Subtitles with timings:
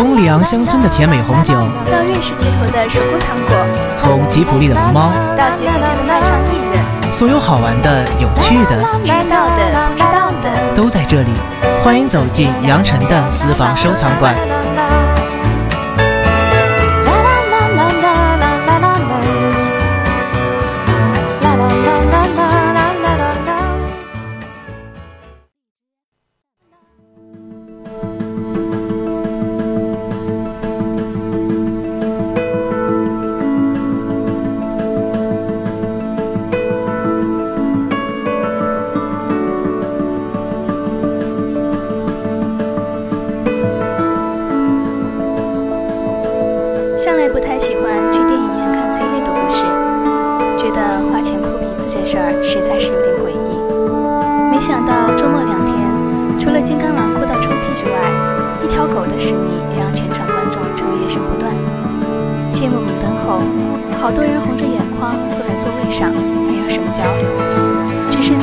[0.00, 3.54] 从里昂乡村的甜美红酒，到瑞士街头的手工糖果，
[3.94, 11.32] 从吉普力的龙猫，到吉普界的卖唱艺人，所有好玩的、有趣的、知道的、不知道的，都在这里。
[11.84, 14.34] 欢迎走进杨晨的私房收藏馆。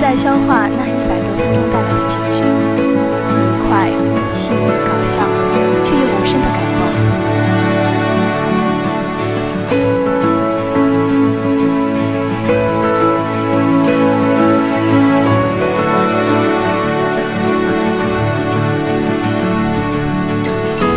[0.09, 4.55] 在消化那一百多分钟带来的情绪，明快、温馨、
[4.85, 5.19] 搞笑，
[5.83, 6.79] 却又无声的感动。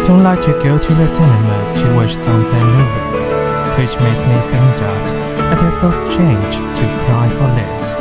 [0.05, 3.29] Don't like to go to the cinema to watch some sad movies,
[3.77, 5.13] which makes me think that
[5.53, 7.97] it is so strange to cry for this.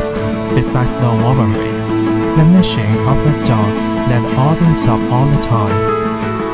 [0.55, 5.69] Besides the Wolverine, the mission of the dog the audience up all the time.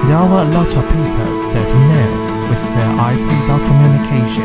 [0.08, 4.44] There were a lot of people sitting there with their eyes without communication,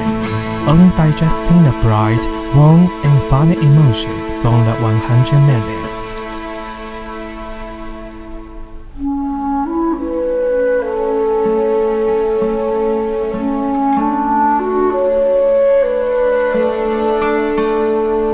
[0.71, 5.90] only digesting the bright, warm, and funny emotion from the 100 million.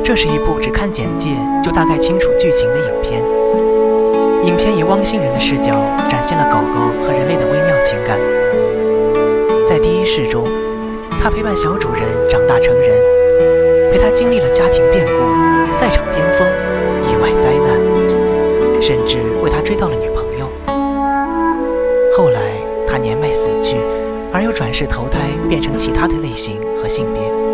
[0.06, 1.30] 这是一部只看简介
[1.60, 3.20] 就大概清楚剧情的影片。
[4.44, 5.72] 影片以汪星人的视角
[6.08, 8.20] 展现了狗狗和人类的微妙情感。
[9.66, 10.44] 在第一世中，
[11.20, 12.90] 它陪伴小主人长大成人，
[13.90, 16.46] 陪他经历了家庭变故、赛场巅峰、
[17.02, 20.48] 意外灾难，甚至为他追到了女朋友。
[22.16, 22.40] 后来，
[22.86, 23.76] 他年迈死去，
[24.32, 25.18] 而又转世投胎
[25.48, 27.45] 变成其他的类型和性别。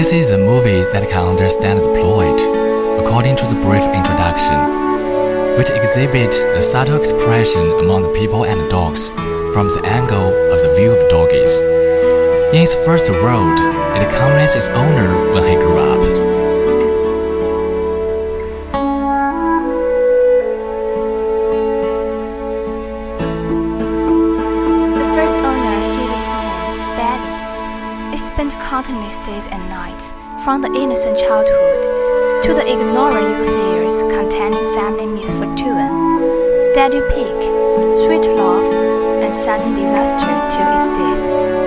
[0.00, 2.40] This is a movie that can understand the plot,
[3.04, 4.56] according to the brief introduction,
[5.58, 9.10] which exhibit the subtle expression among the people and dogs
[9.52, 11.52] from the angle of the view of doggies.
[12.56, 13.60] In its first world,
[13.94, 15.99] it accommodates its owner when he grew up.
[28.12, 30.12] It spent countless days and nights,
[30.44, 31.84] from the innocent childhood
[32.42, 37.40] to the ignorant youth years containing family misfortune, steady peak,
[38.02, 38.66] sweet love,
[39.22, 41.56] and sudden disaster till its death.“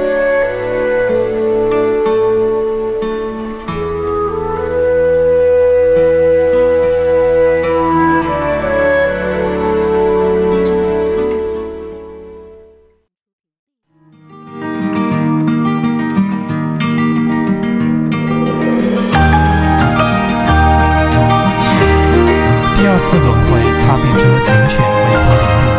[23.13, 25.69] 一个轮回它变成了警犬尾巴的路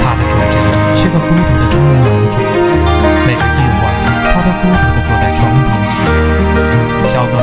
[0.00, 0.56] 它的主人
[0.96, 2.34] 是个孤独的中年男子
[3.26, 3.84] 每个夜晚
[4.32, 5.68] 他都孤独地坐在床边。
[7.04, 7.36] 小狗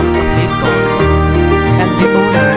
[0.00, 0.52] songs of his.
[1.80, 2.49] And the owner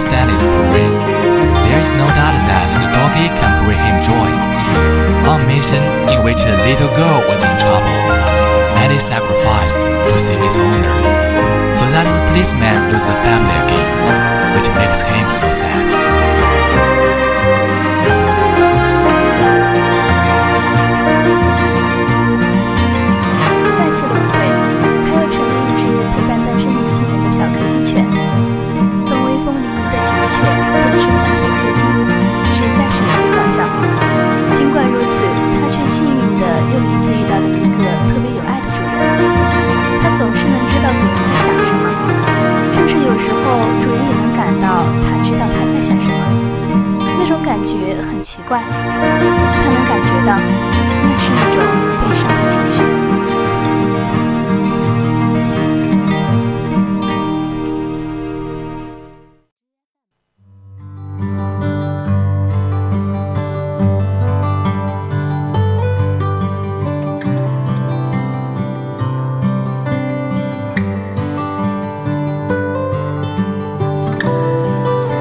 [0.00, 0.96] stand its parade.
[1.68, 4.30] There is no doubt that the doggy can bring him joy.
[5.28, 7.98] On a mission in which a little girl was in trouble,
[8.80, 10.94] Eddie sacrificed to save his owner,
[11.76, 13.88] so that the policeman loses the family again,
[14.56, 16.23] which makes him so sad.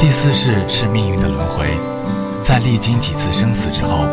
[0.04, 1.80] 第四世是命运的轮回，
[2.44, 4.06] 在历经几次生死之后，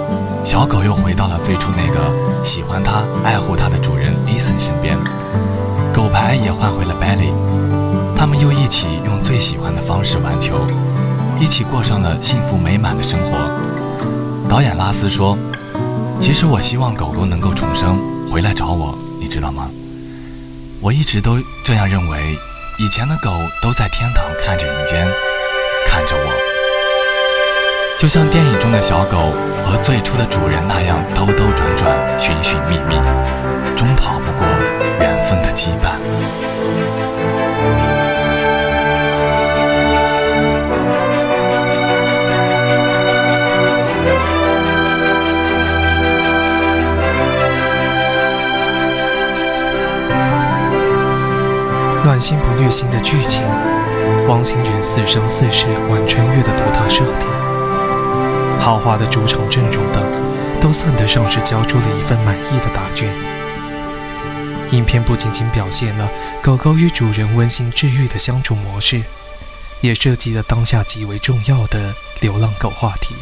[0.44, 4.96] 小狗又回到了最初那个喜欢它、爱护它的主人 Ethan 身边，
[5.92, 7.32] 狗牌也换回了 Belly，
[8.16, 10.64] 他们又一起用最喜欢的方式玩球，
[11.40, 14.48] 一起过上了幸福美满的生活。
[14.48, 15.36] 导演拉斯说
[16.22, 17.98] ：“其实我希望狗狗能够重生，
[18.30, 19.68] 回来找我，你知道吗？
[20.80, 22.38] 我一直都这样认为，
[22.78, 25.04] 以前的狗都在天堂看着人间。”
[25.86, 26.32] 看着我，
[27.98, 29.32] 就像电影中的小狗
[29.64, 32.96] 和最初的主人那样兜兜转转、寻寻觅觅，
[33.76, 34.46] 终逃不过
[35.00, 35.98] 缘分的羁绊。
[52.04, 53.42] 《暖心不虐心》的剧情，
[54.28, 57.28] 汪星人四生四世玩穿越的独特设定，
[58.60, 60.02] 豪华的主场阵容等，
[60.60, 63.12] 都算得上是交出了一份满意的答卷。
[64.70, 66.08] 影片不仅仅表现了
[66.42, 69.02] 狗狗与主人温馨治愈的相处模式，
[69.80, 73.14] 也涉及了当下极为重要的流浪狗话题。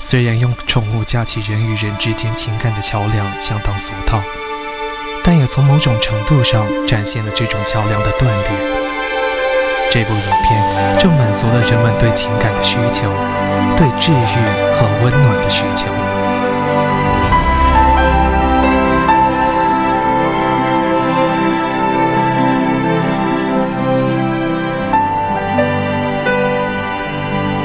[0.00, 4.20] 虽然用宠物架起人与人之间情感的桥梁相当俗套。
[5.24, 8.91] 但也从某种程度上展现了这种桥梁的断裂。
[9.91, 13.09] 这部影片正满足了人们对情感的需求，
[13.77, 14.15] 对治愈
[14.75, 15.87] 和温暖的需求。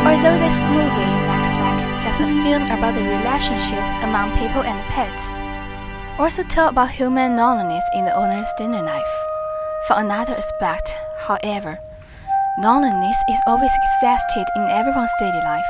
[0.04, 5.32] Although this movie looks like just a film about the relationship among people and pets,
[6.18, 9.02] also tell about human loneliness in the owner's daily life.
[9.88, 10.96] For another aspect,
[11.26, 11.80] however,
[12.57, 15.65] loneliness is always existed in everyone's daily life,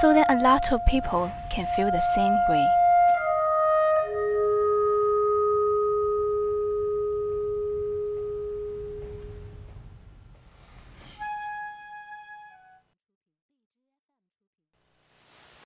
[0.00, 2.83] so that a lot of people can feel the same way.